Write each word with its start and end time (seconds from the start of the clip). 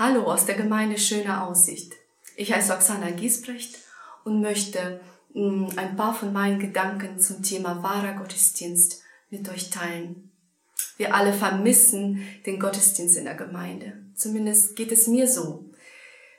Hallo 0.00 0.22
aus 0.22 0.46
der 0.46 0.54
Gemeinde 0.54 0.96
Schöne 0.96 1.42
Aussicht. 1.42 1.92
Ich 2.34 2.54
heiße 2.54 2.72
Oksana 2.72 3.10
Giesbrecht 3.10 3.76
und 4.24 4.40
möchte 4.40 4.98
mm, 5.34 5.66
ein 5.76 5.94
paar 5.94 6.14
von 6.14 6.32
meinen 6.32 6.58
Gedanken 6.58 7.20
zum 7.20 7.42
Thema 7.42 7.82
wahrer 7.82 8.14
Gottesdienst 8.14 9.02
mit 9.28 9.46
euch 9.50 9.68
teilen. 9.68 10.32
Wir 10.96 11.14
alle 11.14 11.34
vermissen 11.34 12.26
den 12.46 12.58
Gottesdienst 12.58 13.18
in 13.18 13.26
der 13.26 13.34
Gemeinde. 13.34 14.02
Zumindest 14.14 14.74
geht 14.74 14.90
es 14.90 15.06
mir 15.06 15.28
so. 15.28 15.68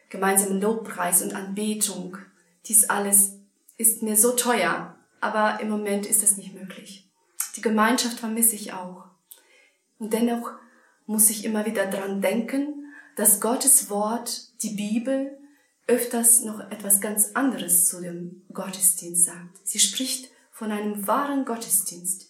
Gemeinsamen 0.10 0.60
Lobpreis 0.60 1.22
und 1.22 1.36
Anbetung, 1.36 2.18
dies 2.66 2.90
alles 2.90 3.34
ist 3.78 4.02
mir 4.02 4.18
so 4.18 4.32
teuer, 4.32 4.96
aber 5.20 5.60
im 5.60 5.70
Moment 5.70 6.08
ist 6.08 6.24
das 6.24 6.36
nicht 6.36 6.56
möglich. 6.56 7.08
Die 7.56 7.62
Gemeinschaft 7.62 8.22
vermisse 8.22 8.56
ich 8.56 8.74
auch. 8.74 9.04
Und 10.00 10.14
dennoch 10.14 10.52
muss 11.06 11.30
ich 11.30 11.46
immer 11.46 11.64
wieder 11.68 11.86
dran 11.86 12.22
denken, 12.22 12.81
dass 13.16 13.42
Gottes 13.42 13.90
Wort, 13.90 14.62
die 14.64 14.72
Bibel, 14.76 15.38
öfters 15.88 16.42
noch 16.42 16.60
etwas 16.72 17.02
ganz 17.02 17.32
anderes 17.34 17.88
zu 17.88 18.02
dem 18.02 18.44
Gottesdienst 18.54 19.26
sagt. 19.26 19.68
Sie 19.68 19.80
spricht 19.80 20.32
von 20.52 20.72
einem 20.72 21.08
wahren 21.08 21.46
Gottesdienst. 21.46 22.30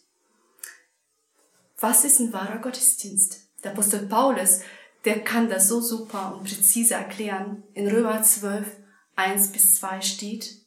Was 1.80 2.06
ist 2.06 2.20
ein 2.20 2.34
wahrer 2.34 2.60
Gottesdienst? 2.60 3.48
Der 3.64 3.72
Apostel 3.72 4.08
Paulus, 4.08 4.62
der 5.06 5.24
kann 5.24 5.50
das 5.50 5.68
so 5.68 5.82
super 5.82 6.36
und 6.36 6.46
präzise 6.46 6.96
erklären. 6.96 7.64
In 7.74 7.88
Römer 7.88 8.24
12, 8.24 8.66
1 9.16 9.52
bis 9.52 9.76
2 9.76 10.02
steht, 10.02 10.62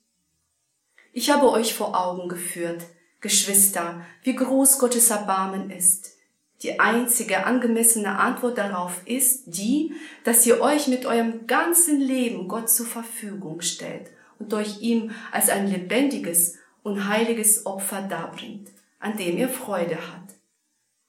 ich 1.12 1.30
habe 1.30 1.50
euch 1.50 1.74
vor 1.74 1.96
Augen 1.96 2.28
geführt, 2.28 2.82
Geschwister, 3.20 4.04
wie 4.24 4.34
groß 4.34 4.78
Gottes 4.78 5.10
Erbarmen 5.10 5.70
ist 5.70 6.14
die 6.64 6.80
einzige 6.80 7.44
angemessene 7.44 8.18
Antwort 8.18 8.56
darauf 8.56 9.02
ist 9.04 9.44
die, 9.46 9.94
dass 10.24 10.46
ihr 10.46 10.62
euch 10.62 10.88
mit 10.88 11.04
eurem 11.04 11.46
ganzen 11.46 12.00
Leben 12.00 12.48
Gott 12.48 12.70
zur 12.70 12.86
Verfügung 12.86 13.60
stellt 13.60 14.10
und 14.38 14.52
euch 14.54 14.80
ihm 14.80 15.10
als 15.30 15.50
ein 15.50 15.66
lebendiges 15.66 16.56
und 16.82 17.06
heiliges 17.06 17.66
Opfer 17.66 18.02
darbringt, 18.02 18.70
an 18.98 19.16
dem 19.18 19.36
ihr 19.36 19.50
Freude 19.50 19.96
habt. 19.96 20.34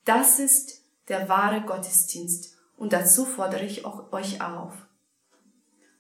Das 0.04 0.40
ist 0.40 0.84
der 1.08 1.30
wahre 1.30 1.62
Gottesdienst 1.62 2.58
und 2.78 2.92
dazu 2.92 3.26
fordere 3.26 3.64
ich 3.64 3.86
auch 3.86 4.12
euch 4.12 4.42
auf. 4.42 4.74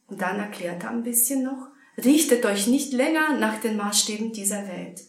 Und 0.08 0.22
dann 0.22 0.38
erklärt 0.38 0.84
er 0.84 0.92
ein 0.92 1.03
bisschen 1.03 1.44
noch, 1.44 1.69
richtet 1.97 2.45
euch 2.45 2.67
nicht 2.67 2.92
länger 2.92 3.38
nach 3.38 3.62
den 3.62 3.78
Maßstäben 3.78 4.34
dieser 4.34 4.67
Welt, 4.67 5.02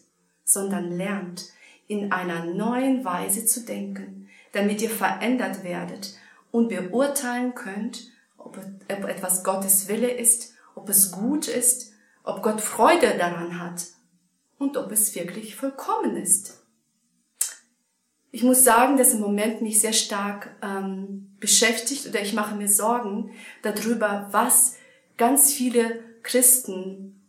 sondern 0.45 0.95
lernt 0.95 1.51
in 1.87 2.11
einer 2.11 2.45
neuen 2.45 3.03
Weise 3.05 3.45
zu 3.45 3.65
denken, 3.65 4.29
damit 4.51 4.81
ihr 4.81 4.89
verändert 4.89 5.63
werdet 5.63 6.15
und 6.51 6.69
beurteilen 6.69 7.55
könnt, 7.55 8.11
ob 8.37 8.59
etwas 8.87 9.43
Gottes 9.43 9.87
Wille 9.87 10.09
ist, 10.09 10.53
ob 10.75 10.89
es 10.89 11.11
gut 11.11 11.47
ist, 11.47 11.93
ob 12.23 12.43
Gott 12.43 12.61
Freude 12.61 13.17
daran 13.17 13.59
hat 13.59 13.85
und 14.57 14.77
ob 14.77 14.91
es 14.91 15.15
wirklich 15.15 15.55
vollkommen 15.55 16.17
ist. 16.17 16.63
Ich 18.31 18.43
muss 18.43 18.63
sagen, 18.63 18.97
dass 18.97 19.13
im 19.13 19.21
Moment 19.21 19.61
mich 19.61 19.79
sehr 19.79 19.93
stark 19.93 20.55
ähm, 20.61 21.35
beschäftigt 21.39 22.07
oder 22.07 22.21
ich 22.21 22.33
mache 22.33 22.55
mir 22.55 22.67
Sorgen 22.67 23.31
darüber, 23.61 24.27
was 24.31 24.75
ganz 25.17 25.53
viele 25.53 26.03
Christen 26.23 27.21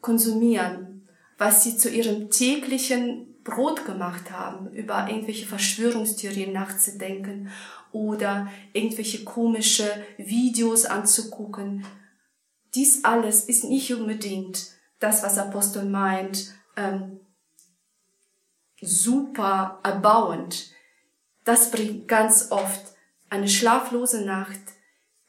konsumieren, 0.00 1.06
was 1.38 1.62
sie 1.62 1.76
zu 1.76 1.90
ihrem 1.90 2.30
täglichen 2.30 3.31
Brot 3.44 3.84
gemacht 3.84 4.30
haben, 4.30 4.72
über 4.72 5.08
irgendwelche 5.08 5.46
Verschwörungstheorien 5.46 6.52
nachzudenken 6.52 7.50
oder 7.90 8.48
irgendwelche 8.72 9.24
komische 9.24 9.88
Videos 10.16 10.86
anzugucken. 10.86 11.84
Dies 12.74 13.04
alles 13.04 13.44
ist 13.44 13.64
nicht 13.64 13.92
unbedingt 13.92 14.68
das, 14.98 15.22
was 15.22 15.38
Apostel 15.38 15.84
meint, 15.84 16.54
ähm, 16.76 17.20
super 18.80 19.80
erbauend. 19.82 20.70
Das 21.44 21.70
bringt 21.70 22.08
ganz 22.08 22.50
oft 22.50 22.94
eine 23.28 23.48
schlaflose 23.48 24.24
Nacht, 24.24 24.60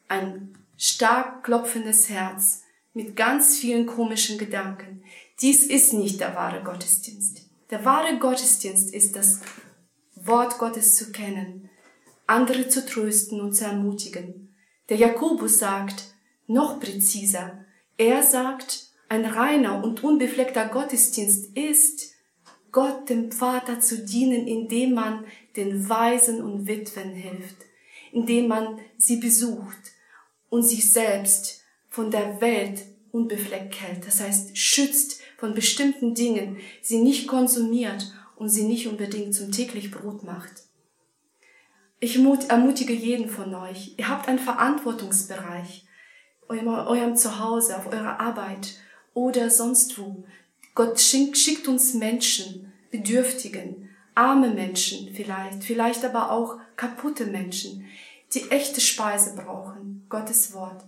ein 0.08 0.56
stark 0.76 1.44
klopfendes 1.44 2.08
Herz 2.08 2.62
mit 2.92 3.16
ganz 3.16 3.56
vielen 3.58 3.86
komischen 3.86 4.38
Gedanken. 4.38 5.02
Dies 5.40 5.64
ist 5.64 5.92
nicht 5.92 6.20
der 6.20 6.34
wahre 6.34 6.62
Gottesdienst. 6.62 7.43
Der 7.70 7.84
wahre 7.84 8.18
Gottesdienst 8.18 8.92
ist 8.92 9.16
das 9.16 9.40
Wort 10.14 10.58
Gottes 10.58 10.96
zu 10.96 11.12
kennen, 11.12 11.70
andere 12.26 12.68
zu 12.68 12.84
trösten 12.84 13.40
und 13.40 13.54
zu 13.54 13.64
ermutigen. 13.64 14.54
Der 14.88 14.98
Jakobus 14.98 15.58
sagt 15.58 16.14
noch 16.46 16.78
präziser. 16.78 17.64
Er 17.96 18.22
sagt, 18.22 18.90
ein 19.08 19.24
reiner 19.24 19.82
und 19.82 20.04
unbefleckter 20.04 20.66
Gottesdienst 20.66 21.56
ist, 21.56 22.12
Gott 22.70 23.08
dem 23.08 23.30
Vater 23.30 23.80
zu 23.80 24.04
dienen, 24.04 24.46
indem 24.46 24.94
man 24.94 25.24
den 25.56 25.88
Weisen 25.88 26.42
und 26.42 26.66
Witwen 26.66 27.12
hilft, 27.12 27.56
indem 28.12 28.48
man 28.48 28.80
sie 28.98 29.18
besucht 29.18 29.92
und 30.50 30.64
sich 30.64 30.92
selbst 30.92 31.62
von 31.88 32.10
der 32.10 32.40
Welt 32.40 32.82
unbefleckt 33.12 33.80
hält. 33.80 34.06
Das 34.06 34.20
heißt, 34.20 34.58
schützt 34.58 35.20
von 35.36 35.54
bestimmten 35.54 36.14
Dingen, 36.14 36.58
sie 36.82 36.98
nicht 36.98 37.26
konsumiert 37.26 38.12
und 38.36 38.48
sie 38.48 38.64
nicht 38.64 38.86
unbedingt 38.86 39.34
zum 39.34 39.52
täglich 39.52 39.90
Brot 39.90 40.22
macht. 40.24 40.64
Ich 42.00 42.18
ermutige 42.48 42.92
jeden 42.92 43.28
von 43.28 43.54
euch, 43.54 43.94
ihr 43.96 44.08
habt 44.08 44.28
einen 44.28 44.38
Verantwortungsbereich, 44.38 45.86
eurem 46.48 47.16
Zuhause, 47.16 47.76
auf 47.76 47.86
eurer 47.86 48.20
Arbeit 48.20 48.74
oder 49.14 49.48
sonst 49.48 49.98
wo. 49.98 50.24
Gott 50.74 51.00
schickt 51.00 51.68
uns 51.68 51.94
Menschen, 51.94 52.72
Bedürftigen, 52.90 53.88
arme 54.14 54.50
Menschen 54.50 55.14
vielleicht, 55.14 55.64
vielleicht 55.64 56.04
aber 56.04 56.30
auch 56.30 56.58
kaputte 56.76 57.26
Menschen, 57.26 57.86
die 58.34 58.50
echte 58.50 58.80
Speise 58.80 59.34
brauchen, 59.34 60.04
Gottes 60.08 60.52
Wort. 60.52 60.84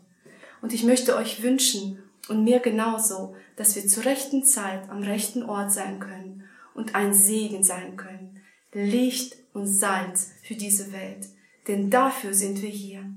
Und 0.63 0.73
ich 0.73 0.83
möchte 0.83 1.17
euch 1.17 1.43
wünschen, 1.43 2.03
und 2.29 2.45
mir 2.45 2.61
genauso, 2.61 3.35
dass 3.57 3.77
wir 3.77 3.87
zur 3.87 4.05
rechten 4.05 4.45
Zeit 4.45 4.89
am 4.89 5.03
rechten 5.03 5.43
Ort 5.43 5.73
sein 5.73 6.01
können 6.01 6.45
und 6.75 6.95
ein 6.95 7.15
Segen 7.15 7.63
sein 7.63 7.97
können. 7.97 8.41
Licht 8.73 9.37
und 9.53 9.67
Salz 9.67 10.33
für 10.43 10.55
diese 10.55 10.93
Welt. 10.93 11.29
Denn 11.67 11.91
dafür 11.91 12.35
sind 12.35 12.63
wir 12.63 12.69
hier. 12.69 13.11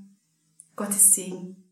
Gottes 0.74 1.14
Segen. 1.14 1.69